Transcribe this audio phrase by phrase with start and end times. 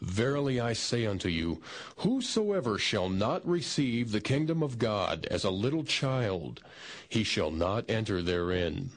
[0.00, 1.60] Verily I say unto you,
[1.98, 6.60] whosoever shall not receive the kingdom of God as a little child,
[7.08, 8.90] he shall not enter therein.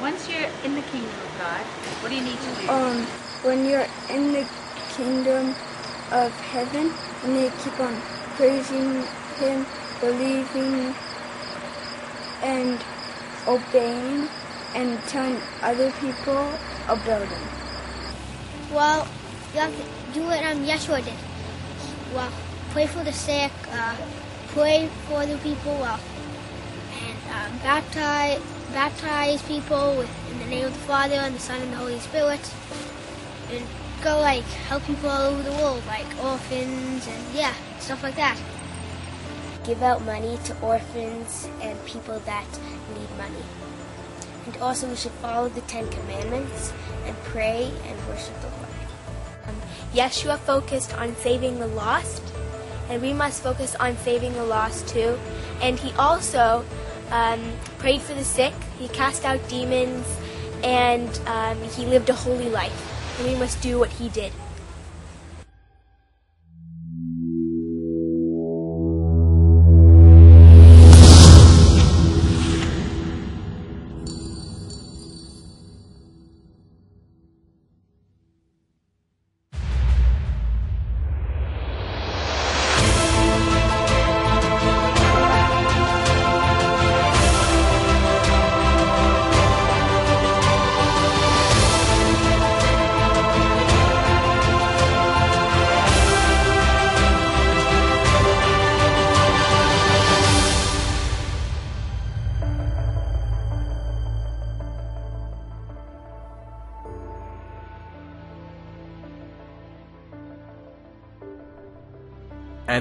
[0.00, 1.60] Once you're in the kingdom of God,
[2.02, 2.68] what do you need to do?
[2.68, 3.02] um,
[3.42, 4.46] when you're in the
[4.96, 5.54] kingdom
[6.10, 7.94] of heaven and they keep on
[8.36, 9.02] praising
[9.36, 9.66] him,
[10.00, 10.94] believing
[12.42, 12.84] and
[13.46, 14.28] obeying
[14.74, 16.52] and telling other people
[16.88, 17.63] about him.
[18.72, 19.08] Well,
[19.54, 21.14] you have to do what um, Yeshua did.
[22.14, 22.32] Well,
[22.70, 23.96] pray for the sick, uh,
[24.48, 26.00] pray for the people, well,
[27.02, 28.40] and um, baptize,
[28.72, 31.98] baptize people with, in the name of the Father and the Son and the Holy
[32.00, 32.40] Spirit,
[33.52, 33.64] and
[34.02, 38.38] go like help people all over the world, like orphans and yeah, stuff like that.
[39.64, 42.46] give out money to orphans and people that
[42.94, 43.44] need money.
[44.46, 46.72] And also, we should follow the Ten Commandments
[47.06, 48.64] and pray and worship the Lord.
[49.94, 52.22] Yeshua focused on saving the lost,
[52.90, 55.16] and we must focus on saving the lost too.
[55.62, 56.64] And he also
[57.10, 57.40] um,
[57.78, 60.04] prayed for the sick, he cast out demons,
[60.64, 63.18] and um, he lived a holy life.
[63.18, 64.32] And we must do what he did.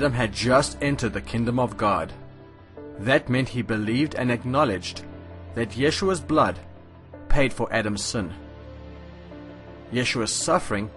[0.03, 2.11] Adam had just entered the kingdom of God.
[2.99, 5.01] That meant he believed and acknowledged
[5.55, 6.59] that Yeshua's blood
[7.29, 8.33] paid for Adam's sin.
[9.93, 10.91] Yeshua's suffering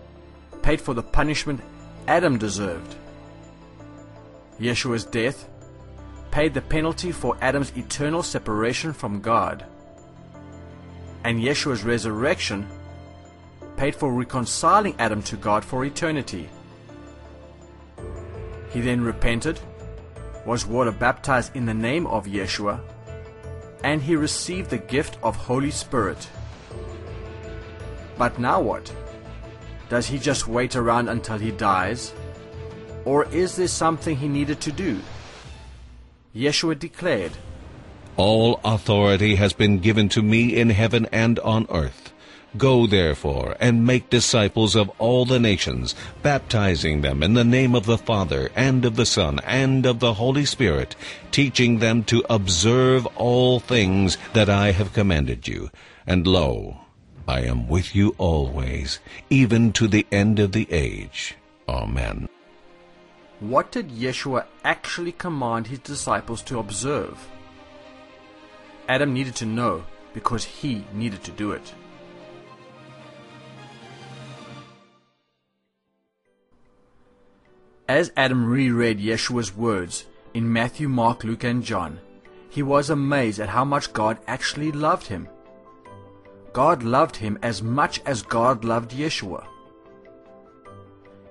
[0.61, 1.61] paid for the punishment
[2.09, 2.97] Adam deserved.
[4.59, 5.49] Yeshua's death
[6.33, 9.65] paid the penalty for Adam's eternal separation from God.
[11.23, 12.67] And Yeshua's resurrection
[13.77, 16.49] paid for reconciling Adam to God for eternity.
[18.77, 19.59] He then repented,
[20.45, 22.79] was water baptized in the name of Yeshua,
[23.83, 26.29] and he received the gift of Holy Spirit.
[28.19, 28.95] But now what?
[29.89, 32.13] Does he just wait around until he dies?
[33.07, 35.01] Or is there something he needed to do?
[36.35, 37.33] Yeshua declared,
[38.19, 42.13] All authority has been given to me in heaven and on earth.
[42.57, 47.87] Go therefore and make disciples of all the nations, baptizing them in the name of
[47.87, 50.95] the Father, and of the Son, and of the Holy Spirit,
[51.33, 55.71] teaching them to observe all things that I have commanded you.
[56.07, 56.79] And lo,
[57.27, 61.35] I am with you always, even to the end of the age.
[61.69, 62.29] Amen.
[63.41, 67.29] What did Yeshua actually command his disciples to observe?
[68.89, 69.85] Adam needed to know
[70.15, 71.75] because he needed to do it.
[77.89, 82.01] As Adam reread Yeshua's words in Matthew, Mark, Luke, and John,
[82.51, 85.29] he was amazed at how much God actually loved him.
[86.53, 89.47] God loved him as much as God loved Yeshua.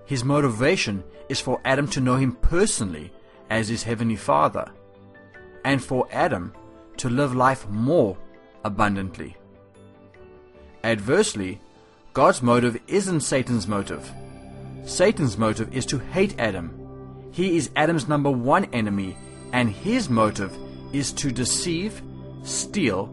[0.05, 3.11] His motivation is for Adam to know him personally
[3.49, 4.72] as his heavenly Father,
[5.66, 6.53] and for Adam
[6.97, 8.17] to live life more
[8.63, 9.35] abundantly.
[10.85, 11.59] Adversely,
[12.13, 14.09] God's motive isn't Satan's motive.
[14.85, 16.72] Satan's motive is to hate Adam.
[17.31, 19.18] He is Adam's number one enemy,
[19.51, 20.56] and his motive
[20.94, 22.01] is to deceive,
[22.44, 23.09] steal,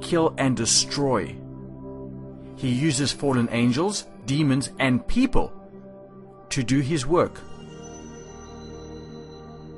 [0.00, 1.36] kill, and destroy.
[2.56, 5.52] He uses fallen angels, demons, and people
[6.50, 7.40] to do his work.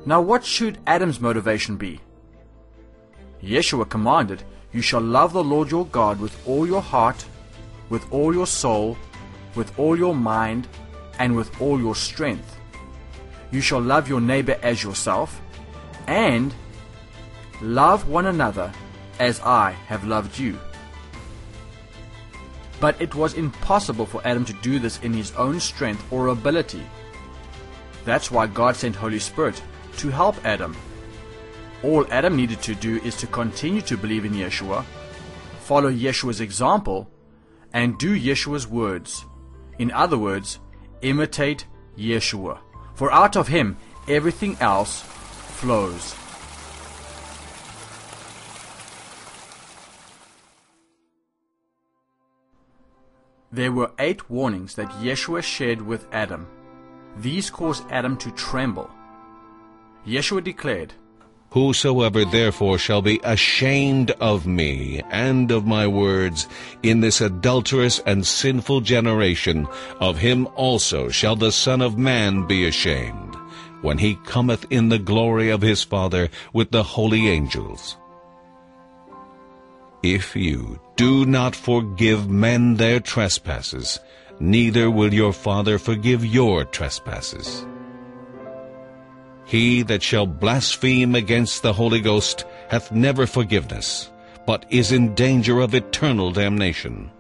[0.07, 2.01] Now, what should Adam's motivation be?
[3.43, 4.43] Yeshua commanded,
[4.73, 7.25] You shall love the Lord your God with all your heart,
[7.91, 8.97] with all your soul,
[9.55, 10.67] with all your mind,
[11.19, 12.59] and with all your strength.
[13.51, 15.41] You shall love your neighbor as yourself,
[16.07, 16.55] and
[17.61, 18.73] love one another
[19.19, 20.59] as I have loved you.
[22.81, 26.83] But it was impossible for Adam to do this in his own strength or ability.
[28.05, 29.63] That's why God sent Holy Spirit
[29.99, 30.77] to help Adam.
[31.83, 34.85] All Adam needed to do is to continue to believe in Yeshua,
[35.61, 37.11] follow Yeshua's example,
[37.73, 39.25] and do Yeshua's words.
[39.79, 40.59] In other words,
[41.05, 41.67] imitate
[41.97, 42.59] Yeshua.
[42.95, 43.77] For out of him
[44.09, 45.03] everything else
[45.61, 46.15] flows.
[53.53, 56.49] There were eight warnings that Yeshua shared with Adam.
[57.19, 58.91] These caused Adam to tremble.
[60.05, 60.93] Yeshua declared,
[61.55, 66.49] Whosoever therefore shall be ashamed of me and of my words
[66.83, 69.69] in this adulterous and sinful generation,
[70.01, 73.37] of him also shall the Son of Man be ashamed,
[73.83, 77.97] when he cometh in the glory of his Father with the holy angels.
[80.03, 84.01] If you do not forgive men their trespasses,
[84.41, 87.65] neither will your Father forgive your trespasses.
[89.45, 94.11] He that shall blaspheme against the Holy Ghost hath never forgiveness,
[94.47, 97.11] but is in danger of eternal damnation.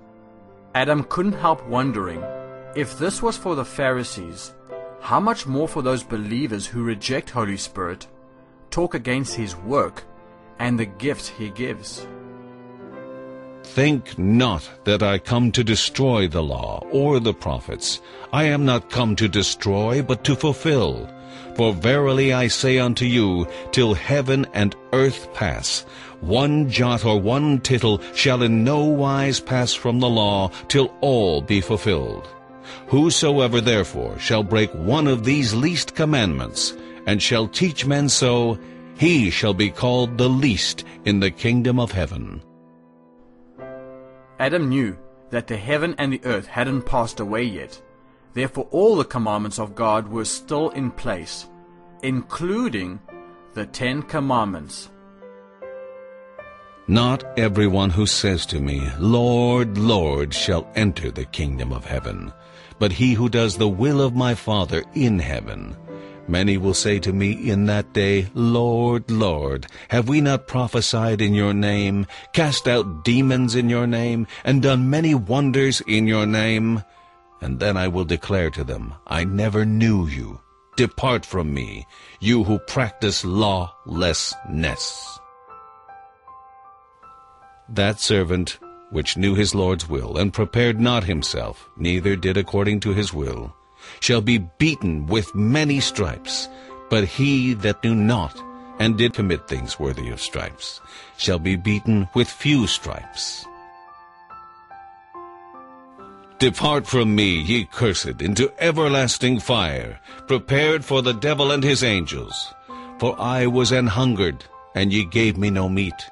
[0.74, 2.22] Adam couldn't help wondering,
[2.74, 4.52] if this was for the Pharisees,
[5.00, 8.08] how much more for those believers who reject Holy Spirit,
[8.70, 10.02] talk against his work,
[10.58, 12.06] and the gifts he gives?
[13.62, 18.00] Think not that I come to destroy the law or the prophets.
[18.32, 21.08] I am not come to destroy, but to fulfill.
[21.56, 25.84] For verily I say unto you, till heaven and earth pass,
[26.20, 31.42] one jot or one tittle shall in no wise pass from the law till all
[31.42, 32.28] be fulfilled.
[32.88, 36.74] Whosoever therefore shall break one of these least commandments,
[37.06, 38.58] and shall teach men so,
[38.96, 42.42] he shall be called the least in the kingdom of heaven.
[44.38, 44.96] Adam knew
[45.30, 47.80] that the heaven and the earth hadn't passed away yet.
[48.34, 51.46] Therefore all the commandments of God were still in place,
[52.02, 53.00] including
[53.54, 54.90] the Ten Commandments.
[56.86, 62.32] Not everyone who says to me, Lord, Lord, shall enter the kingdom of heaven,
[62.78, 65.76] but he who does the will of my Father in heaven.
[66.26, 71.34] Many will say to me in that day, Lord, Lord, have we not prophesied in
[71.34, 76.82] your name, cast out demons in your name, and done many wonders in your name?
[77.44, 80.40] And then I will declare to them, I never knew you.
[80.78, 81.86] Depart from me,
[82.18, 85.18] you who practice lawlessness.
[87.68, 88.58] That servant
[88.92, 93.54] which knew his Lord's will, and prepared not himself, neither did according to his will,
[94.00, 96.48] shall be beaten with many stripes.
[96.88, 98.34] But he that knew not,
[98.78, 100.80] and did commit things worthy of stripes,
[101.18, 103.44] shall be beaten with few stripes.
[106.44, 109.98] Depart from me, ye cursed, into everlasting fire,
[110.28, 112.52] prepared for the devil and his angels.
[112.98, 114.44] For I was an hungered,
[114.74, 116.10] and ye gave me no meat.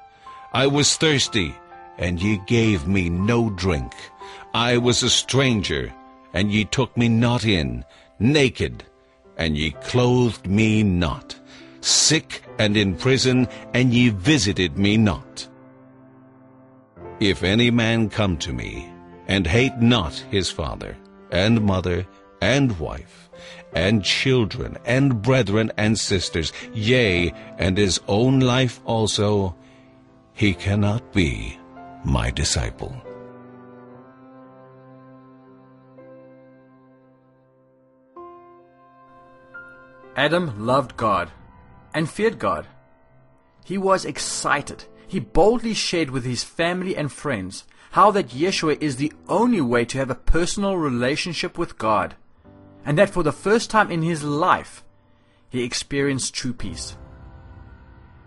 [0.51, 1.53] I was thirsty,
[1.99, 3.93] and ye gave me no drink.
[4.55, 5.93] I was a stranger,
[6.33, 7.85] and ye took me not in,
[8.17, 8.85] naked,
[9.37, 11.39] and ye clothed me not,
[11.81, 15.47] sick and in prison, and ye visited me not.
[17.19, 18.92] If any man come to me,
[19.27, 20.97] and hate not his father,
[21.31, 22.05] and mother,
[22.41, 23.29] and wife,
[23.73, 29.55] and children, and brethren, and sisters, yea, and his own life also,
[30.33, 31.57] he cannot be
[32.03, 32.95] my disciple.
[40.15, 41.31] Adam loved God
[41.93, 42.67] and feared God.
[43.65, 44.83] He was excited.
[45.07, 49.85] He boldly shared with his family and friends how that Yeshua is the only way
[49.85, 52.15] to have a personal relationship with God,
[52.83, 54.83] and that for the first time in his life,
[55.47, 56.97] he experienced true peace.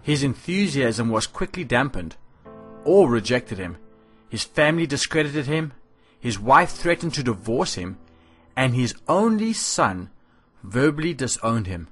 [0.03, 2.15] His enthusiasm was quickly dampened.
[2.85, 3.79] All rejected him.
[4.29, 5.73] His family discredited him.
[6.21, 7.99] His wife threatened to divorce him.
[8.57, 10.11] And his only son
[10.63, 11.89] verbally disowned him.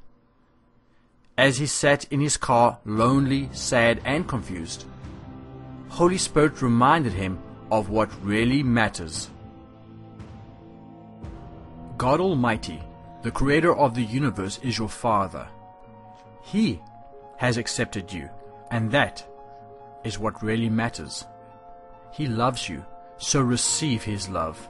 [1.37, 4.85] As he sat in his car, lonely, sad, and confused,
[5.89, 7.41] Holy Spirit reminded him
[7.71, 9.31] of what really matters.
[11.97, 12.83] God Almighty,
[13.23, 15.47] the creator of the universe, is your Father.
[16.43, 16.81] He
[17.37, 18.29] has accepted you,
[18.71, 19.25] and that
[20.05, 21.25] is what really matters.
[22.13, 22.85] He loves you,
[23.17, 24.69] so receive His love.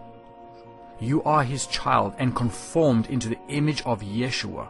[1.01, 4.69] You are His child and conformed into the image of Yeshua.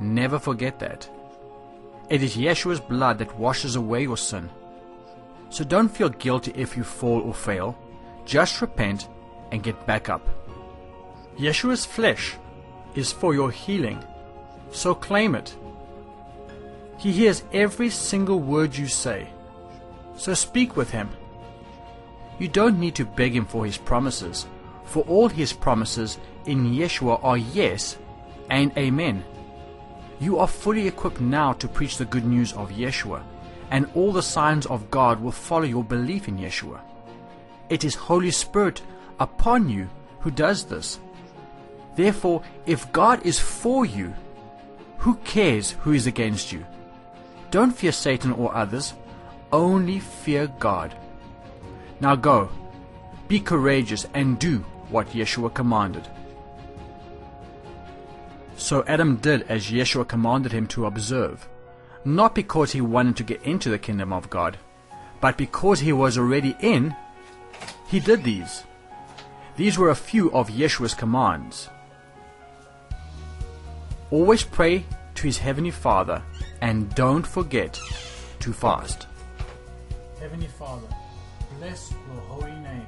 [0.00, 1.08] Never forget that.
[2.10, 4.50] It is Yeshua's blood that washes away your sin.
[5.54, 7.78] So don't feel guilty if you fall or fail.
[8.24, 9.06] Just repent
[9.52, 10.26] and get back up.
[11.38, 12.34] Yeshua's flesh
[12.96, 14.02] is for your healing,
[14.72, 15.54] so claim it.
[16.98, 19.28] He hears every single word you say,
[20.16, 21.08] so speak with him.
[22.40, 24.46] You don't need to beg him for his promises,
[24.82, 27.96] For all his promises in Yeshua are yes
[28.50, 29.22] and amen.
[30.18, 33.22] You are fully equipped now to preach the good news of Yeshua,
[33.74, 36.80] and all the signs of God will follow your belief in Yeshua.
[37.68, 38.80] It is Holy Spirit
[39.18, 39.88] upon you
[40.20, 41.00] who does this.
[41.96, 44.14] Therefore, if God is for you,
[44.98, 46.64] who cares who is against you?
[47.50, 48.94] Don't fear Satan or others,
[49.52, 50.96] only fear God.
[51.98, 52.50] Now go,
[53.26, 56.06] be courageous, and do what Yeshua commanded.
[58.56, 61.48] So Adam did as Yeshua commanded him to observe,
[62.04, 64.58] not because he wanted to get into the kingdom of God,
[65.20, 66.94] but because he was already in,
[67.88, 68.64] he did these.
[69.56, 71.68] These were a few of Yeshua's commands.
[74.10, 74.84] Always pray
[75.14, 76.22] to his heavenly Father
[76.60, 77.80] and don't forget
[78.40, 79.06] to fast.
[80.20, 80.88] Heavenly Father,
[81.58, 82.86] bless your holy name.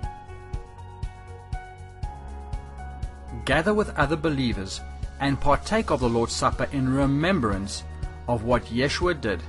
[3.44, 4.80] Gather with other believers
[5.20, 7.84] and partake of the Lord's Supper in remembrance
[8.28, 9.42] of what Yeshua did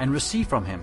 [0.00, 0.82] and receive from him.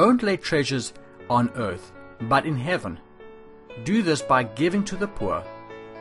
[0.00, 0.94] Don't lay treasures
[1.28, 1.92] on earth,
[2.22, 2.98] but in heaven.
[3.84, 5.44] Do this by giving to the poor,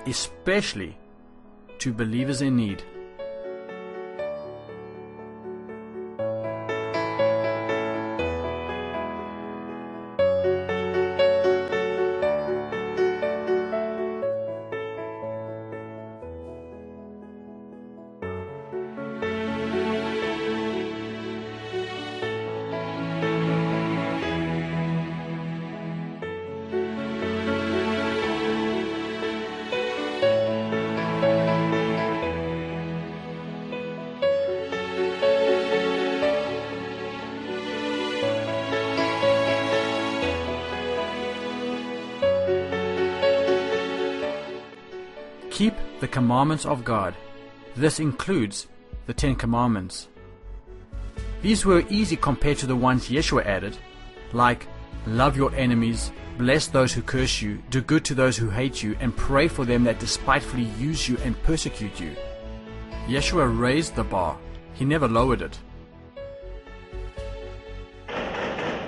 [0.05, 0.97] especially
[1.79, 2.81] to believers in need.
[45.99, 47.15] The commandments of God.
[47.75, 48.67] This includes
[49.05, 50.07] the Ten Commandments.
[51.41, 53.77] These were easy compared to the ones Yeshua added,
[54.33, 54.67] like
[55.07, 58.97] love your enemies, bless those who curse you, do good to those who hate you,
[58.99, 62.15] and pray for them that despitefully use you and persecute you.
[63.07, 64.37] Yeshua raised the bar,
[64.73, 65.57] he never lowered it.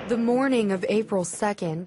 [0.08, 1.86] The morning of April 2nd,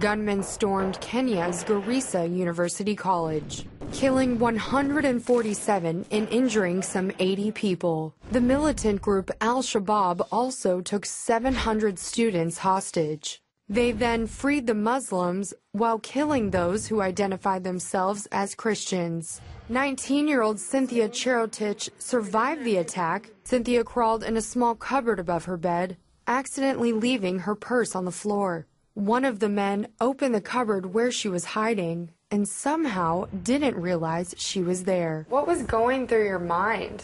[0.00, 8.14] gunmen stormed Kenya's Garissa University College, killing 147 and injuring some 80 people.
[8.32, 13.42] The militant group Al Shabaab also took 700 students hostage.
[13.68, 19.40] They then freed the Muslims while killing those who identified themselves as Christians.
[19.68, 23.30] 19 year old Cynthia Cherotich survived the attack.
[23.42, 25.96] Cynthia crawled in a small cupboard above her bed,
[26.28, 28.66] accidentally leaving her purse on the floor.
[28.94, 34.34] One of the men opened the cupboard where she was hiding and somehow didn't realize
[34.36, 35.24] she was there.
[35.30, 37.02] What was going through your mind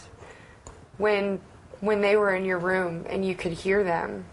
[0.99, 1.41] when
[1.81, 4.27] when they were in your room and you could hear them?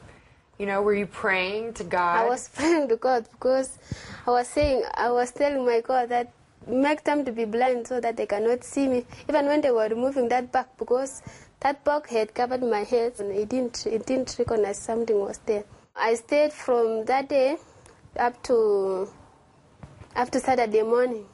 [0.57, 2.19] You know, were you praying to God?
[2.19, 3.79] I was praying to God because
[4.27, 6.33] I was saying, I was telling my God that
[6.67, 9.05] make them to be blind so that they cannot see me.
[9.29, 11.21] Even when they were removing that bag, because
[11.61, 15.63] that bag had covered my head and it didn't, it didn't recognize something was there.
[15.95, 17.55] I stayed from that day
[18.17, 19.07] up to
[20.15, 21.25] up to Saturday morning,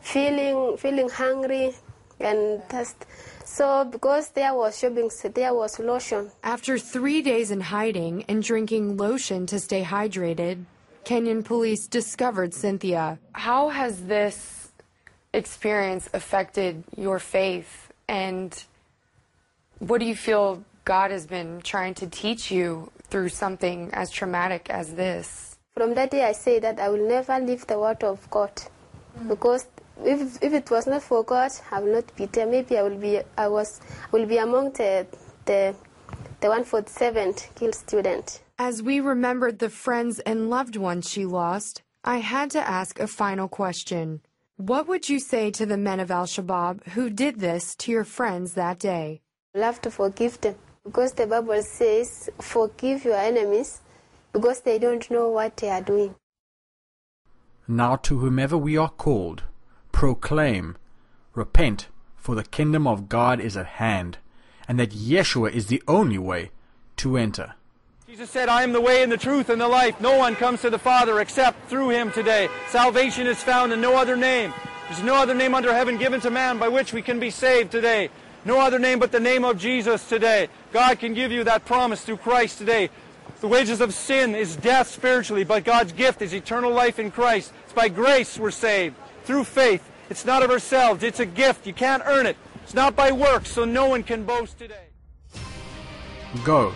[0.00, 1.74] feeling feeling hungry
[2.20, 3.06] and thirst.
[3.44, 6.30] So because there was shopping, there was lotion.
[6.42, 10.64] After three days in hiding and drinking lotion to stay hydrated,
[11.04, 13.18] Kenyan police discovered Cynthia.
[13.32, 14.72] How has this
[15.32, 18.64] experience affected your faith and
[19.78, 24.70] what do you feel God has been trying to teach you through something as traumatic
[24.70, 25.55] as this?
[25.76, 28.50] From that day, I say that I will never leave the word of God,
[29.20, 29.28] mm.
[29.28, 29.66] because
[30.02, 32.46] if, if it was not for God, I will not be there.
[32.46, 35.06] Maybe I will be I was I will be among the
[35.44, 35.74] the
[36.40, 38.40] the 147th killed student.
[38.58, 43.06] As we remembered the friends and loved ones she lost, I had to ask a
[43.06, 44.22] final question.
[44.56, 48.04] What would you say to the men of Al Shabaab who did this to your
[48.04, 49.20] friends that day?
[49.54, 50.54] You have to forgive them
[50.84, 53.82] because the Bible says, Forgive your enemies
[54.36, 56.14] because they don't know what they are doing.
[57.66, 59.44] Now to whomever we are called,
[59.92, 60.76] proclaim,
[61.32, 64.18] repent, for the kingdom of God is at hand,
[64.68, 66.50] and that Yeshua is the only way
[66.98, 67.54] to enter.
[68.06, 70.02] Jesus said, I am the way and the truth and the life.
[70.02, 72.50] No one comes to the Father except through him today.
[72.68, 74.52] Salvation is found in no other name.
[74.88, 77.70] There's no other name under heaven given to man by which we can be saved
[77.70, 78.10] today.
[78.44, 80.48] No other name but the name of Jesus today.
[80.72, 82.90] God can give you that promise through Christ today.
[83.40, 87.52] The wages of sin is death spiritually, but God's gift is eternal life in Christ.
[87.64, 89.88] It's by grace we're saved, through faith.
[90.08, 91.66] It's not of ourselves, it's a gift.
[91.66, 92.36] You can't earn it.
[92.62, 94.86] It's not by works, so no one can boast today.
[96.44, 96.72] Go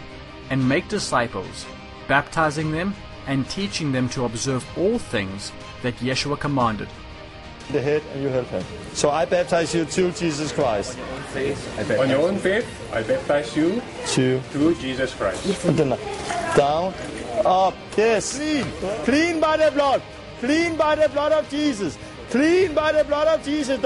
[0.51, 1.67] and make disciples,
[2.09, 2.95] baptizing them
[3.27, 5.53] and teaching them to observe all things
[5.83, 6.89] that Yeshua commanded.
[7.73, 8.65] The head and you help him.
[8.95, 10.99] So I baptize you to Jesus Christ.
[11.99, 15.47] On your own faith, I baptize you to, to Jesus Christ.
[16.57, 16.93] Down,
[17.45, 18.37] up, yes.
[18.37, 18.67] Clean.
[19.05, 20.03] Clean by the blood.
[20.41, 21.97] Clean by the blood of Jesus.
[22.31, 23.79] Clean by the blood of Jesus.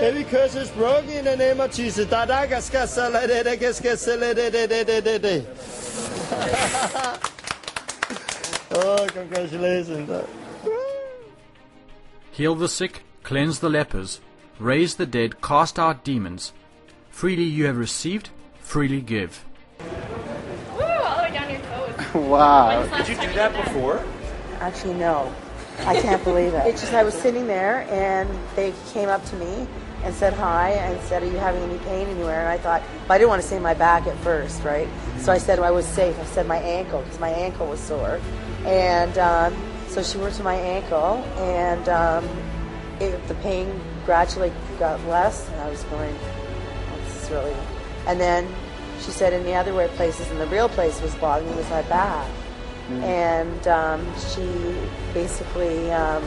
[0.00, 2.06] Every curse is broken in the name of Jesus.
[8.70, 10.10] Oh, congratulations.
[12.32, 14.20] Heal the sick, cleanse the lepers,
[14.58, 16.52] raise the dead, cast out demons.
[17.10, 19.44] Freely you have received, freely give.
[19.80, 22.14] Woo, all the way down your toes.
[22.14, 22.86] Wow.
[22.96, 24.04] Did you do that before?
[24.60, 25.34] Actually, no.
[25.80, 26.62] I can't believe it.
[26.66, 29.66] It's just I was sitting there and they came up to me
[30.04, 32.40] and said hi and said, Are you having any pain anywhere?
[32.40, 34.88] And I thought, well, I didn't want to say my back at first, right?
[35.18, 36.18] So I said, well, I was safe.
[36.20, 38.20] I said my ankle because my ankle was sore.
[38.64, 39.54] And um,
[39.88, 42.28] so she worked to my ankle and um,
[43.00, 45.48] it, the pain gradually got less.
[45.48, 47.54] And I was going, oh, This is really.
[48.06, 48.48] And then
[49.00, 51.82] she said, In the other way places, and the real place was bothering was my
[51.82, 52.30] back.
[52.88, 53.02] Mm.
[53.02, 54.74] And um, she
[55.12, 56.24] basically um,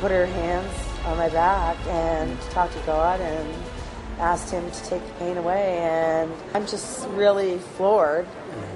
[0.00, 0.72] put her hands
[1.04, 3.54] on my back and talked to God and
[4.18, 5.78] asked Him to take the pain away.
[5.78, 8.26] And I'm just really floored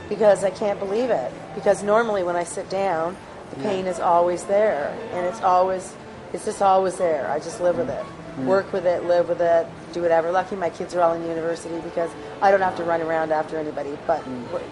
[0.09, 1.33] because I can't believe it.
[1.55, 3.17] Because normally when I sit down,
[3.51, 5.95] the pain is always there, and it's always,
[6.33, 7.31] it's just always there.
[7.31, 8.05] I just live with it,
[8.39, 8.45] Mm.
[8.47, 10.31] work with it, live with it, do whatever.
[10.31, 12.11] Lucky my kids are all in university because
[12.43, 13.97] I don't have to run around after anybody.
[14.07, 14.23] But,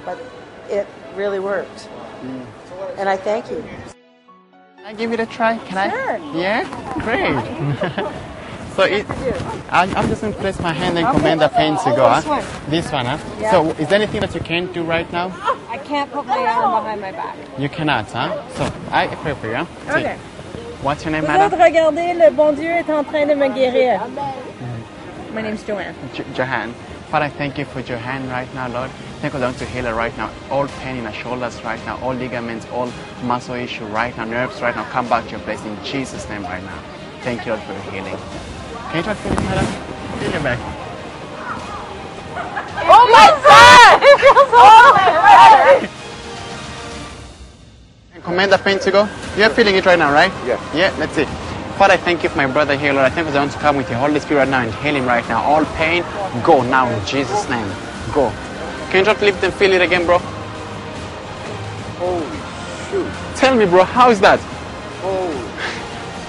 [0.04, 0.18] but
[0.68, 1.88] it really worked,
[2.98, 3.64] and I thank you.
[4.76, 5.56] Can I give it a try?
[5.58, 6.16] Can I?
[6.36, 6.64] Yeah?
[7.00, 8.14] Great.
[8.76, 9.06] so it,
[9.70, 12.14] I'm, I'm just going to place my hand and command the pain to go.
[12.14, 12.30] This huh?
[12.30, 12.70] one.
[12.70, 13.18] This one, huh?
[13.40, 13.50] Yeah.
[13.50, 15.32] So is there anything that you can't do right now?
[15.68, 17.36] I can't put my arm behind my back.
[17.58, 18.48] You cannot, huh?
[18.50, 19.54] So I pray for you.
[19.54, 19.98] Huh?
[19.98, 20.16] Okay.
[20.82, 21.58] What's your name, madam?
[21.58, 24.00] regardez, le bon Dieu est en train de me guérir.
[25.32, 25.94] My name's Joanne.
[26.12, 26.74] Jo- Johan.
[27.10, 28.90] Father, I thank you for Johan right now, Lord.
[29.20, 30.30] Thank you, Lord, to heal her right now.
[30.50, 32.90] All pain in her shoulders right now, all ligaments, all
[33.22, 36.42] muscle issue right now, nerves right now, come back to your place in Jesus' name
[36.42, 36.82] right now.
[37.22, 38.53] Thank you, Lord, for your healing.
[38.94, 39.66] Can you try to feel it, madam?
[40.20, 40.58] Feel your back.
[42.86, 43.98] Oh my God!
[44.06, 44.62] It feels so
[45.82, 45.90] good!
[48.14, 49.08] And command the pain to go.
[49.36, 50.30] You're feeling it right now, right?
[50.46, 50.60] Yeah.
[50.72, 51.24] Yeah, let's see.
[51.74, 53.06] Father, I thank you for my brother here, Lord.
[53.06, 54.94] I thank you for the to come with your Holy Spirit right now and heal
[54.94, 55.42] him right now.
[55.42, 56.04] All pain,
[56.44, 57.66] go now in Jesus' name.
[58.14, 58.30] Go.
[58.90, 60.18] Can you just lift and feel it again, bro?
[61.98, 62.38] Holy
[62.92, 63.10] shoot.
[63.34, 64.38] Tell me, bro, how is that?
[65.02, 65.34] Oh,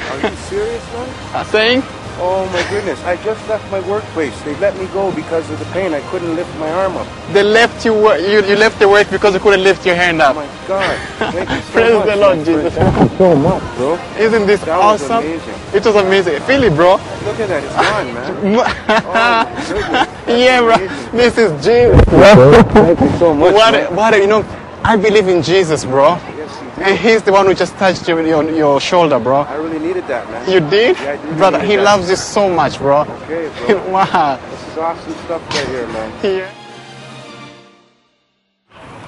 [0.10, 1.10] are you serious, man?
[1.36, 1.84] Uh, saying?
[2.18, 4.40] Oh my goodness, I just left my workplace.
[4.44, 5.94] They let me go because of the pain.
[5.94, 7.08] I couldn't lift my arm up.
[7.34, 10.22] They left you, wo- you, you left the work because you couldn't lift your hand
[10.22, 10.36] up.
[10.36, 10.98] Oh my God.
[11.34, 12.06] Thank you so Praise much.
[12.08, 12.74] the Lord, Jesus.
[12.74, 14.00] Thank you so much, bro.
[14.18, 15.24] Isn't this That was awesome?
[15.26, 15.54] amazing.
[15.74, 16.40] It was amazing.
[16.44, 16.92] Feel it, bro.
[16.94, 18.66] Look at that, it's gone, man.
[20.28, 20.78] Oh, yeah, bro.
[21.12, 22.64] This is Jesus, bro.
[22.72, 23.54] Thank you so much.
[23.54, 23.96] What, man.
[23.96, 24.46] what, you know,
[24.84, 26.18] I believe in Jesus, bro.
[26.78, 26.92] Yes, you do.
[26.92, 29.42] And he's the one who just touched your, your, your shoulder, bro.
[29.42, 30.50] I really needed that, man.
[30.50, 30.98] You did?
[30.98, 31.84] Yeah, I really Brother, he that.
[31.84, 33.02] loves you so much, bro.
[33.02, 33.90] Okay, bro.
[33.92, 34.40] wow.
[34.52, 36.12] This is awesome stuff right here, man.
[36.24, 36.52] Yeah.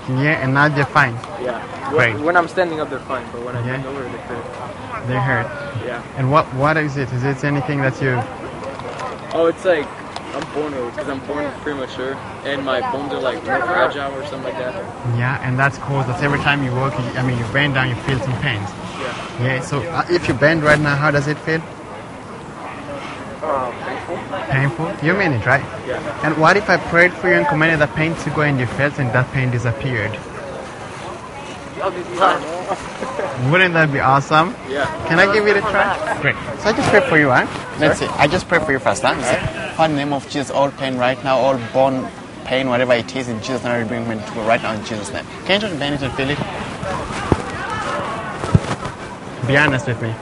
[0.09, 1.15] Yeah, and now they're fine.
[1.43, 1.59] Yeah.
[1.89, 2.13] Great.
[2.15, 3.73] When, when I'm standing up, they're fine, but when I Yeah.
[3.77, 5.07] bend over, they hurt.
[5.07, 5.45] They hurt.
[5.85, 6.01] Yeah.
[6.17, 7.11] And what what is it?
[7.11, 8.15] Is it anything that you...
[9.33, 9.85] Oh, it's like
[10.33, 12.13] I'm born with because I'm born premature,
[12.43, 14.75] and my bones are like more fragile or something like that.
[15.17, 17.89] Yeah, and that's caused that every time you walk, you, I mean, you bend down,
[17.89, 18.69] you feel some pains.
[18.69, 19.43] Yeah.
[19.43, 21.61] Yeah, so uh, if you bend right now, how does it feel?
[23.43, 24.91] Um, it Painful?
[25.03, 25.63] You mean it, right?
[25.87, 26.25] Yeah.
[26.25, 28.65] And what if I prayed for you and commanded the pain to go and you
[28.65, 30.11] felt and that pain disappeared?
[33.51, 34.55] Wouldn't that be awesome?
[34.67, 34.85] Yeah.
[35.07, 36.19] Can I give it a try?
[36.21, 36.35] Great.
[36.59, 37.45] So I just pray for you, huh?
[37.79, 38.07] Let's see.
[38.07, 39.53] I just pray for you first, huh?
[39.77, 42.09] Father, in the name of Jesus, all pain right now, all bone
[42.45, 45.23] pain, whatever it is, in Jesus' name, I bring to right now in Jesus' name.
[45.45, 46.37] Can you just bend it and feel it?
[49.47, 50.15] Be honest with me.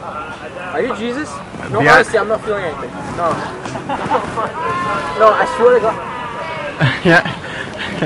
[0.00, 1.28] Are you Jesus?
[1.70, 1.92] No, Yeah.
[1.92, 2.90] honestly, I'm not feeling anything.
[3.20, 3.36] No.
[5.20, 5.96] No, I swear to God.
[7.04, 7.20] yeah.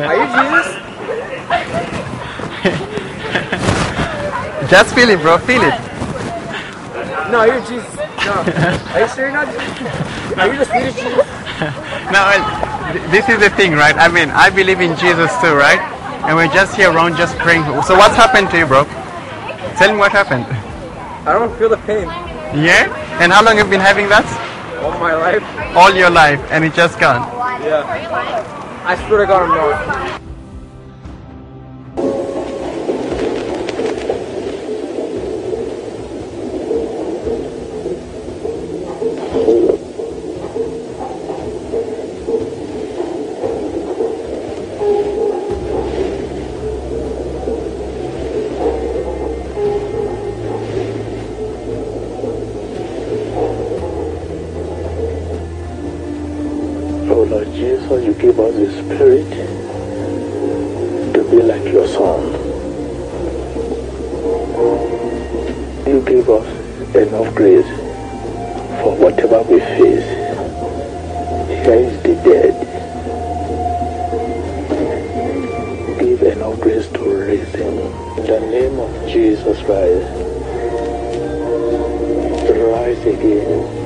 [0.08, 0.66] Are you Jesus?
[4.70, 5.38] Just feel it, bro.
[5.38, 5.74] Feel it.
[7.30, 7.94] No, you're Jesus.
[8.26, 8.42] No.
[8.92, 10.09] Are you sure you're not?
[10.44, 11.04] Are you Jesus?
[12.10, 12.24] No,
[13.12, 13.94] this is the thing, right?
[13.94, 15.80] I mean, I believe in Jesus too, right?
[16.24, 17.62] And we're just here around just praying.
[17.82, 18.84] So what's happened to you, bro?
[19.76, 20.46] Tell me what happened.
[21.28, 22.06] I don't feel the pain
[22.56, 22.88] Yeah?
[23.20, 24.24] And how long have you been having that?
[24.80, 25.44] all my life.
[25.76, 27.20] All your life, and it just gone.
[27.62, 27.84] Yeah.
[28.86, 30.20] I swear to God, I'm not.
[58.20, 59.30] Give us the Spirit
[61.14, 62.22] to be like your Son.
[65.86, 66.46] You give us
[66.94, 67.66] enough grace
[68.82, 70.04] for whatever we face.
[71.64, 72.54] Here is the dead.
[75.98, 77.78] Give enough grace to raise him.
[78.18, 80.06] In the name of Jesus Christ,
[82.52, 83.79] rise again.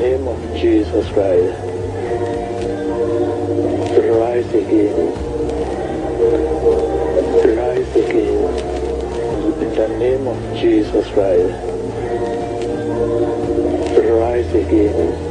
[0.00, 1.60] Name of Jesus Christ.
[4.00, 5.12] Rise again.
[7.58, 8.40] Rise again.
[9.60, 11.52] In the name of Jesus Christ.
[14.02, 15.29] Rise again.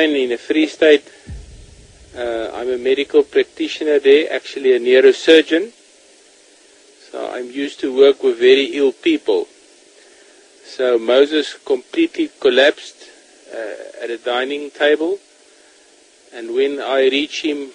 [0.00, 1.04] Bloemfontein in the Free State.
[2.16, 5.72] Uh, I'm a medical practitioner there, actually a neurosurgeon.
[7.10, 9.46] So I'm used to work with very ill people.
[10.64, 13.10] So Moses completely collapsed
[13.52, 15.18] uh, at a dining table,
[16.32, 17.68] and when I reached him,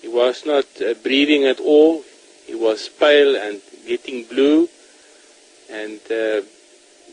[0.00, 2.04] he was not uh, breathing at all.
[2.46, 4.68] He was pale and getting blue,
[5.68, 6.42] and uh,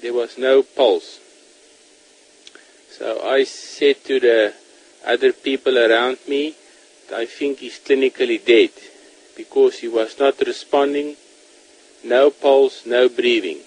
[0.02, 1.25] there was no pulse.
[2.97, 4.53] So I said to the
[5.05, 6.55] other people around me,
[7.13, 8.71] I think he's clinically dead
[9.36, 11.17] because he was not responding,
[12.05, 13.60] no pulse, no breathing.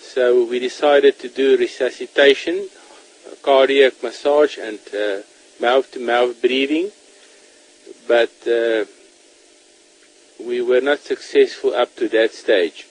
[0.00, 2.68] So we decided to do resuscitation,
[3.42, 5.22] cardiac massage, and uh,
[5.60, 6.92] mouth-to-mouth breathing,
[8.06, 8.84] but uh,
[10.46, 12.86] we were not successful up to that stage.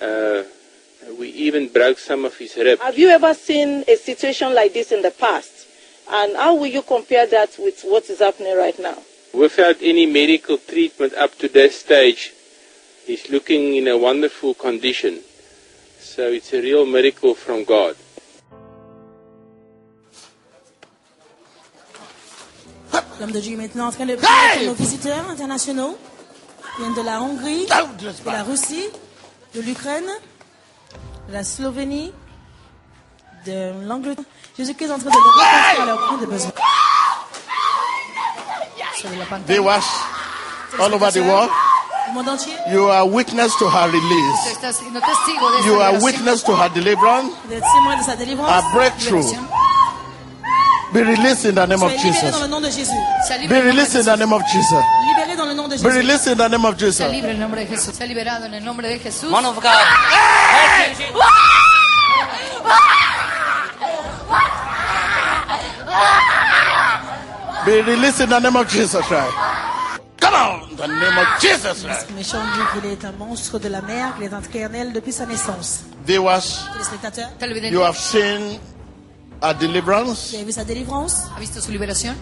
[0.00, 0.44] Uh,
[1.06, 2.82] Uh, we even broke some of his ribs.
[2.82, 5.66] Have you ever seen a situation like this in the past?
[6.10, 8.98] And how will you compare that with what is happening right now?
[9.34, 12.32] Without any medical treatment up to this stage,
[13.06, 15.20] he's looking in a wonderful condition.
[16.00, 17.96] So it's a real miracle from God.
[23.20, 25.98] L'homme de Dieu est maintenant en train de prier pour nos visiteurs internationaux.
[26.78, 28.86] Ils viennent de la Hongrie, de la Russie,
[29.54, 30.37] de l'Ukraine, de
[31.28, 32.12] la Slovénie,
[33.46, 34.24] de l'Angleterre.
[34.56, 36.50] Jésus-Christ est en train de les reconstruire à leur compte de besoin.
[39.46, 39.84] Viewers
[40.80, 41.50] all over the world,
[42.08, 42.52] Le monde entier.
[42.70, 44.50] you are witness to her release.
[44.50, 48.16] estás siendo testigo de esta You are witness to her deliverance, de témoin de sa
[48.16, 49.32] délivrance, a breakthrough.
[50.92, 52.32] Be released in the name of Jesus.
[52.32, 52.90] dans le nom de Jésus.
[53.26, 54.74] Sois Be libéré dans le nom de released in the name of Jesus.
[54.74, 54.84] Jésus.
[55.06, 56.96] Libéré dans le nom de Be released in the name of Jesus.
[56.96, 57.94] Sea libre en el nombre de Jesús.
[57.94, 59.30] Sea liberado en el nombre de Jesús.
[59.30, 59.64] Man of God.
[67.66, 69.34] Be released in the name of Jesus Christ.
[70.20, 70.68] Come on.
[70.78, 72.10] the name of Jesus Christ.
[72.14, 75.26] Méchant dit qu'il est un monstre de la mer, qu'il est un éternel depuis sa
[75.26, 75.84] naissance.
[76.06, 76.64] Viewers,
[77.70, 78.58] you have seen
[79.42, 80.30] a deliverance.
[80.30, 82.16] vous avez vu sa délivrance, ¿Ha visto su liberación?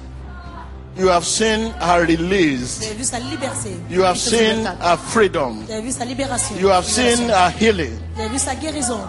[0.98, 2.78] You have seen her release.
[2.78, 5.62] vous avez vu sa liberté, You have seen her freedom.
[5.66, 7.98] vous avez vu sa libération, You have seen her healing.
[8.14, 9.00] vous avez vu sa guérison.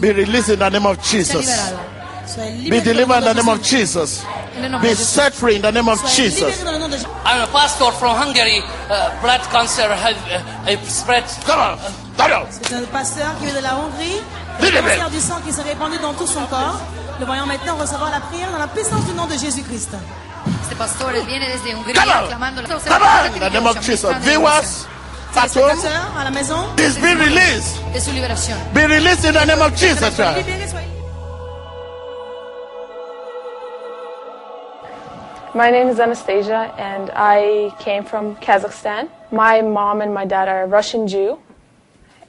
[0.00, 1.44] Be released in the name of Jesus.
[2.26, 3.98] Soyez Be libérés delivered in dans the le nom name de of Jésus.
[3.98, 4.24] Jesus.
[4.56, 5.04] En le nom Be de Jésus.
[5.04, 6.40] set free in the name of Soyez Jesus.
[6.46, 7.06] libérés dans le nom de Jésus.
[7.26, 8.62] I'm a pastor from Hungary.
[8.88, 10.16] Uh, blood cancer have
[10.66, 11.24] uh, spread.
[11.44, 11.76] Come on,
[12.16, 12.46] come on.
[12.50, 14.22] C'est un pasteur qui vient de la Hongrie.
[14.62, 16.80] Le cancer du sang qui s'est répandu dans tout son corps.
[17.20, 19.90] Le voyons maintenant recevoir la prière dans la puissance du nom de Jésus-Christ.
[20.74, 22.26] Este pastor él viene desde Hungría Come on.
[22.26, 24.16] clamando la Come on, in the name of Jesus.
[24.22, 24.86] Viewers,
[25.36, 27.80] at home, Téléspectateurs à la maison, is being released.
[27.92, 28.58] de su liberación.
[28.74, 30.74] Be released in the name of Jesus soyez Christ.
[35.54, 39.08] My name is Anastasia, and I came from Kazakhstan.
[39.30, 41.38] My mom and my dad are Russian Jew,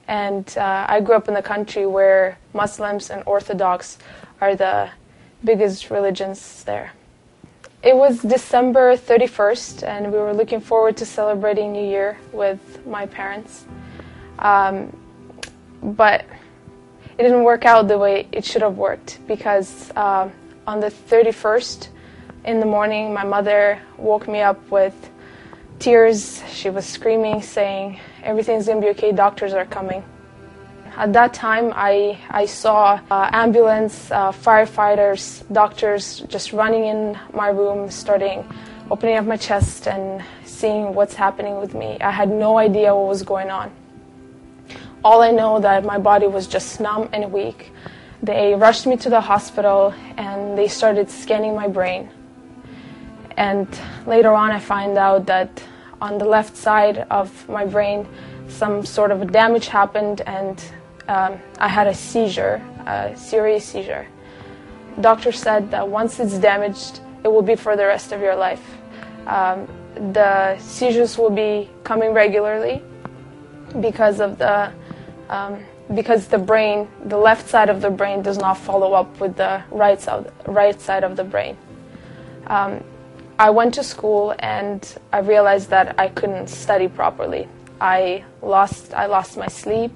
[0.08, 3.98] and uh, I grew up in the country where Muslims and Orthodox
[4.40, 4.90] are the
[5.44, 6.92] biggest religions there.
[7.86, 13.06] It was December 31st, and we were looking forward to celebrating New Year with my
[13.06, 13.66] parents.
[14.40, 14.92] Um,
[15.84, 16.26] but
[17.20, 20.32] it didn't work out the way it should have worked because uh,
[20.66, 21.90] on the 31st
[22.46, 24.96] in the morning, my mother woke me up with
[25.78, 26.42] tears.
[26.52, 30.04] She was screaming, saying, Everything's to be okay, doctors are coming.
[30.98, 37.50] At that time, I, I saw uh, ambulance, uh, firefighters, doctors just running in my
[37.50, 38.46] room, starting
[38.90, 41.98] opening up my chest and seeing what's happening with me.
[42.00, 43.72] I had no idea what was going on.
[45.04, 47.74] All I know that my body was just numb and weak.
[48.24, 52.10] They rushed me to the hospital and they started scanning my brain.
[53.36, 53.68] And
[54.08, 55.62] later on, I find out that
[56.00, 58.08] on the left side of my brain,
[58.48, 60.64] some sort of damage happened, and
[61.08, 64.08] um, I had a seizure, a serious seizure.
[65.02, 68.64] Doctor said that once it's damaged, it will be for the rest of your life.
[69.28, 69.68] Um,
[70.14, 72.82] the seizures will be coming regularly
[73.82, 74.72] because of the
[75.30, 75.64] um,
[75.94, 79.62] because the brain, the left side of the brain, does not follow up with the
[79.70, 81.58] right side, right side of the brain.
[82.48, 82.84] Um,
[83.38, 87.48] I went to school and I realized that I couldn't study properly.
[87.82, 89.92] I lost I lost my sleep.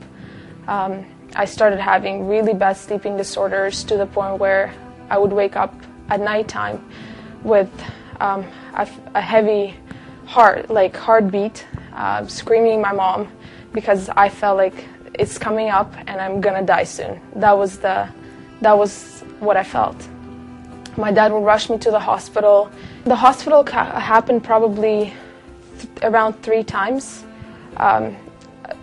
[0.69, 1.03] Um,
[1.35, 4.71] I started having really bad sleeping disorders to the point where
[5.09, 5.73] I would wake up
[6.09, 6.87] at nighttime
[7.41, 7.71] with
[8.19, 9.75] um, a, a heavy
[10.27, 13.31] heart, like heartbeat, uh, screaming my mom
[13.73, 17.19] because I felt like it's coming up and I'm gonna die soon.
[17.35, 18.07] That was the
[18.61, 20.07] that was what I felt.
[20.97, 22.69] My dad would rush me to the hospital.
[23.05, 25.13] The hospital ca- happened probably
[25.79, 27.25] th- around three times.
[27.77, 28.15] Um,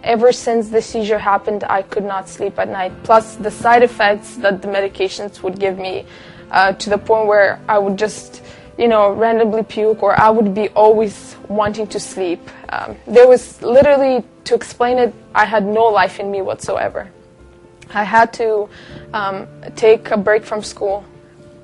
[0.07, 2.93] ever since the seizure happened, I could not sleep at night.
[3.03, 6.07] Plus, the side effects that the medications would give me,
[6.51, 8.43] uh, to the point where I would just,
[8.79, 12.41] you know, randomly puke, or I would be always wanting to sleep.
[12.69, 17.11] Um, there was literally, to explain it, I had no life in me whatsoever.
[17.93, 18.69] I had to
[19.13, 21.05] um, take a break from school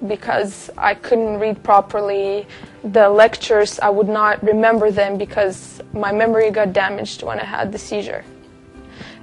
[0.06, 2.46] because I couldn't read properly.
[2.82, 7.70] The lectures, I would not remember them because my memory got damaged when I had
[7.70, 8.24] the seizure.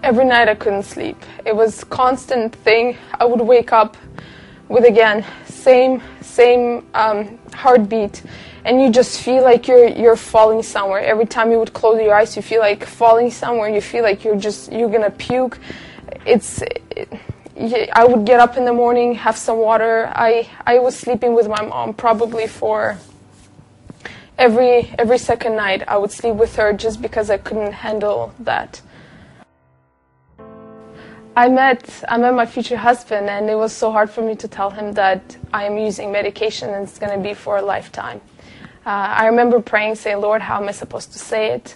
[0.02, 1.18] Every night I couldn't sleep.
[1.46, 2.98] It was constant thing.
[3.20, 3.98] I would wake up
[4.70, 8.24] with again same same um, heartbeat,
[8.64, 11.02] and you just feel like you're you're falling somewhere.
[11.02, 13.70] Every time you would close your eyes, you feel like falling somewhere.
[13.70, 15.60] You feel like you're just you're gonna puke.
[16.26, 16.62] It's
[16.96, 17.10] it,
[17.94, 20.10] I would get up in the morning, have some water.
[20.16, 22.98] I, I was sleeping with my mom probably for
[24.38, 25.84] every every second night.
[25.88, 28.82] I would sleep with her just because I couldn't handle that.
[31.36, 34.48] I met I met my future husband, and it was so hard for me to
[34.48, 38.20] tell him that I am using medication and it's going to be for a lifetime.
[38.86, 41.76] Uh, I remember praying, saying, "Lord, how am I supposed to say it?"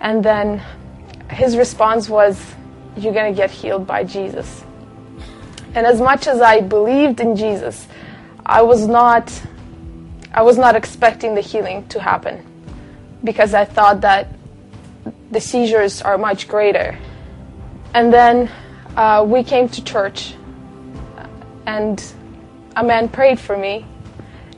[0.00, 0.62] And then
[1.30, 2.54] his response was,
[2.96, 4.64] "You're going to get healed by Jesus."
[5.74, 7.86] And as much as I believed in Jesus,
[8.44, 9.32] I was not
[10.32, 12.44] I was not expecting the healing to happen
[13.22, 14.28] because I thought that
[15.30, 16.98] the seizures are much greater.
[17.94, 18.50] And then
[18.96, 20.34] uh, we came to church,
[21.66, 22.02] and
[22.76, 23.86] a man prayed for me,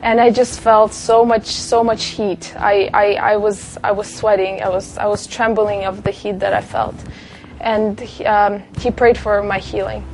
[0.03, 2.55] and I just felt so much so much heat.
[2.57, 4.63] I, I, I was I was sweating.
[4.63, 6.95] I was I was trembling of the heat that I felt,
[7.61, 10.05] and he, um, he prayed for my healing.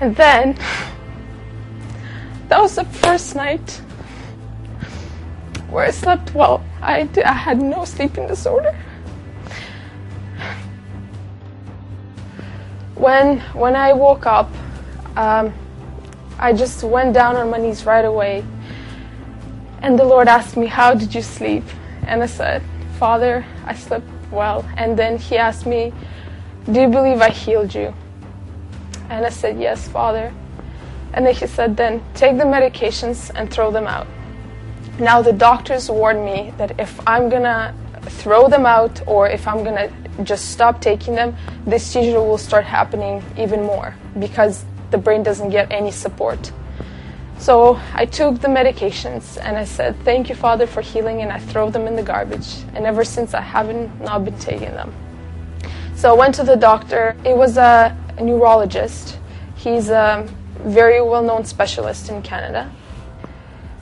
[0.00, 0.58] And then,
[2.48, 3.80] that was the first night
[5.70, 6.62] where I slept well.
[6.82, 8.76] I, I had no sleeping disorder.
[12.94, 14.50] When, when I woke up,
[15.16, 15.52] um,
[16.38, 18.44] I just went down on my knees right away.
[19.82, 21.64] And the Lord asked me, How did you sleep?
[22.06, 22.62] And I said,
[22.98, 24.64] Father, I slept well.
[24.76, 25.92] And then He asked me,
[26.70, 27.92] Do you believe I healed you?
[29.10, 30.32] And I said, Yes, Father.
[31.12, 34.06] And then He said, Then take the medications and throw them out.
[34.98, 39.64] Now, the doctors warned me that if I'm gonna throw them out or if I'm
[39.64, 39.90] gonna
[40.22, 45.50] just stop taking them, this seizure will start happening even more because the brain doesn't
[45.50, 46.52] get any support.
[47.38, 51.38] So I took the medications and I said, Thank you, Father, for healing, and I
[51.38, 52.62] throw them in the garbage.
[52.74, 54.94] And ever since, I haven't not been taking them.
[55.96, 57.16] So I went to the doctor.
[57.24, 59.18] It was a, neurologist.
[59.56, 60.28] He's a
[60.60, 62.70] very well known specialist in Canada.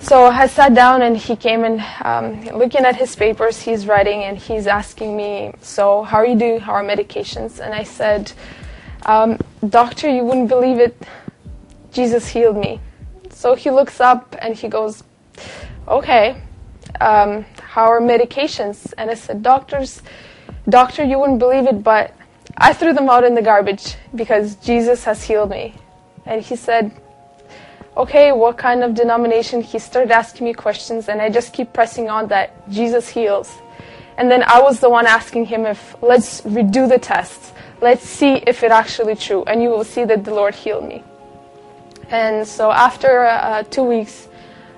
[0.03, 4.25] So I sat down and he came and um, looking at his papers, he's writing
[4.25, 6.59] and he's asking me, So, how are you doing?
[6.59, 7.61] How are medications?
[7.61, 8.33] And I said,
[9.07, 11.01] um, Doctor, you wouldn't believe it.
[11.93, 12.81] Jesus healed me.
[13.31, 15.05] So he looks up and he goes,
[15.87, 16.37] Okay,
[17.01, 18.93] um, how are medications?
[18.99, 20.03] And I said, Doctors,
[20.69, 22.13] Doctor, you wouldn't believe it, but
[22.57, 25.77] I threw them out in the garbage because Jesus has healed me.
[26.27, 27.02] And he said,
[27.95, 29.61] Okay, what kind of denomination?
[29.61, 33.53] He started asking me questions, and I just keep pressing on that Jesus heals.
[34.17, 37.53] And then I was the one asking him if, let's redo the tests.
[37.83, 39.45] Let's see if it actually true.
[39.45, 41.05] And you will see that the Lord healed me.
[42.09, 44.29] And so after uh, two weeks,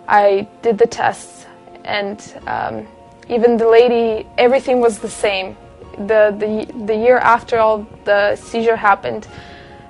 [0.08, 1.46] I did the tests,
[1.84, 2.86] and um,
[3.28, 5.56] even the lady, everything was the same.
[5.92, 9.28] The, the, the year after all the seizure happened,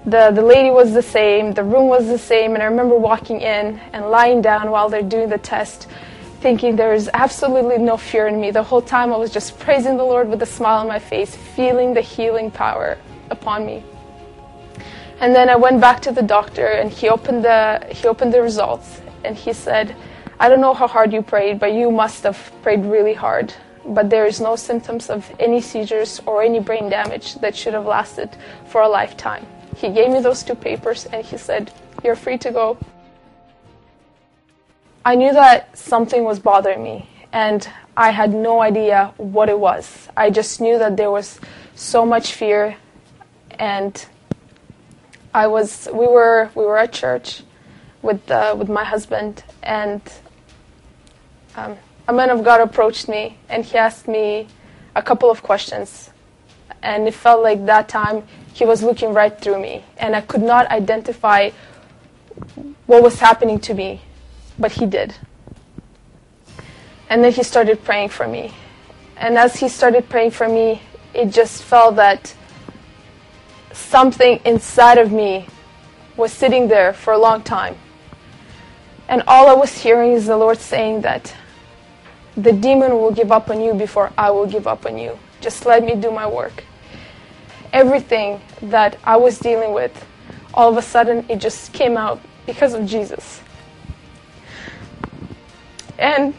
[0.07, 3.41] the, the lady was the same, the room was the same, and I remember walking
[3.41, 5.89] in and lying down while they're doing the test,
[6.41, 8.51] thinking there is absolutely no fear in me.
[8.51, 11.35] The whole time I was just praising the Lord with a smile on my face,
[11.35, 12.99] feeling the healing power
[13.31, 13.83] upon me.
[15.21, 18.43] And then I went back to the doctor and he opened the he opened the
[18.43, 19.97] results and he said,
[20.39, 23.55] I don't know how hard you prayed, but you must have prayed really hard.
[23.87, 27.87] But there is no symptoms of any seizures or any brain damage that should have
[27.87, 28.37] lasted
[28.67, 29.47] for a lifetime.
[29.77, 32.79] He gave me those two papers and he said, You're free to go.
[35.05, 40.09] I knew that something was bothering me and I had no idea what it was.
[40.17, 41.41] I just knew that there was
[41.75, 42.77] so much fear
[43.59, 44.05] and
[45.35, 47.43] I was we were we were at church
[48.03, 50.01] with uh, with my husband and
[51.57, 54.47] um, a man of God approached me and he asked me
[54.95, 56.11] a couple of questions
[56.83, 58.23] and it felt like that time
[58.55, 61.51] he was looking right through me and I could not identify
[62.87, 64.01] what was happening to me
[64.59, 65.15] but he did
[67.11, 68.55] and then he started praying for me
[69.19, 70.81] and as he started praying for me
[71.13, 72.35] it just felt that
[73.73, 75.47] something inside of me
[76.17, 77.77] was sitting there for a long time.
[79.09, 81.35] And all I was hearing is the Lord saying that
[82.37, 85.19] the demon will give up on you before I will give up on you.
[85.41, 86.65] Just let me do my work.
[87.75, 90.07] Everything that I was dealing with,
[90.55, 93.43] all of a sudden it just came out because of Jesus.
[95.99, 96.35] And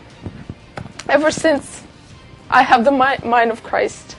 [1.09, 1.83] ever since
[2.49, 4.15] I have the mind of Christ,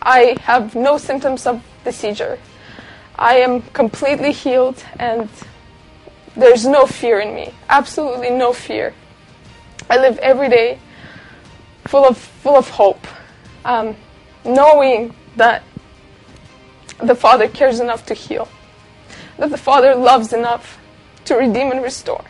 [0.00, 2.38] I have no symptoms of the seizure.
[3.16, 5.28] I am completely healed and
[6.36, 7.52] there's no fear in me.
[7.68, 8.94] Absolutely no fear.
[9.90, 10.78] I live every day
[11.86, 13.04] full of, full of hope,
[13.64, 13.96] um,
[14.44, 15.64] knowing that
[17.02, 18.48] the Father cares enough to heal,
[19.38, 20.78] that the Father loves enough
[21.24, 22.24] to redeem and restore.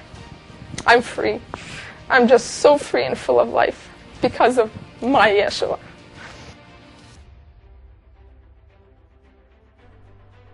[0.86, 1.40] I'm free.
[2.08, 3.88] I'm just so free and full of life
[4.20, 5.78] because of my Yeshua.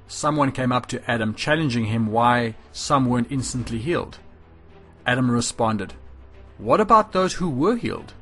[0.06, 4.18] Someone came up to Adam challenging him why some weren't instantly healed.
[5.06, 5.94] Adam responded,
[6.58, 8.14] What about those who were healed?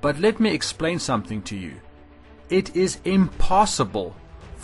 [0.00, 1.80] But let me explain something to you.
[2.50, 4.14] It is impossible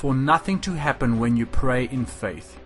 [0.02, 2.58] for nothing to happen when you pray in faith.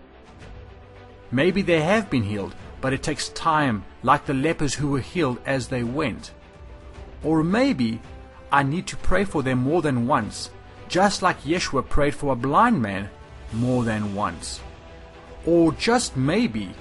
[1.29, 5.39] Maybe they have been healed, but it takes time, like the lepers who were healed
[5.45, 6.31] as they went.
[7.23, 8.01] Or maybe
[8.51, 10.49] I need to pray for them more than once,
[10.89, 13.07] just like Yeshua prayed for a blind man
[13.53, 14.59] more than once.
[15.45, 16.71] Or just maybe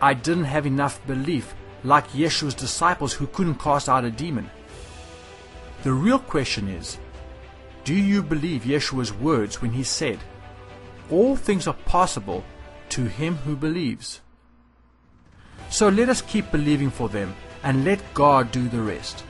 [0.00, 4.48] I didn't have enough belief like Yeshua's disciples who couldn't cast out a demon.
[5.82, 6.96] The real question is,
[7.84, 10.18] do you believe Yeshua's words when he said,
[11.10, 12.42] All things are possible
[12.88, 14.22] to him who believes?
[15.68, 19.24] So let us keep believing for them and let God do the rest.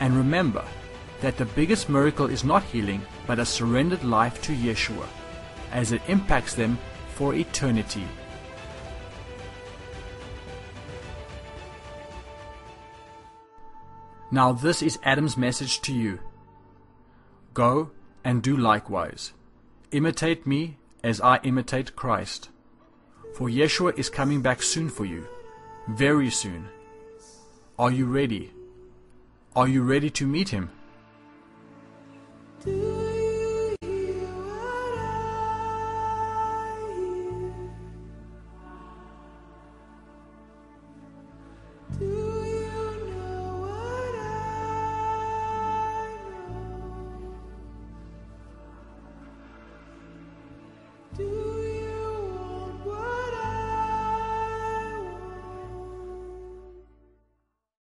[0.00, 0.64] And remember
[1.20, 5.06] that the biggest miracle is not healing, but a surrendered life to Yeshua,
[5.70, 6.78] as it impacts them
[7.08, 8.06] for eternity.
[14.30, 16.18] Now, this is Adam's message to you
[17.54, 17.90] Go
[18.24, 19.32] and do likewise.
[19.92, 22.48] Imitate me as I imitate Christ.
[23.34, 25.26] For Yeshua is coming back soon for you,
[25.88, 26.68] very soon.
[27.78, 28.52] Are you ready?
[29.56, 30.70] Are you ready to meet him?